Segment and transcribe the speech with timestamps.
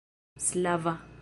[0.45, 0.97] slava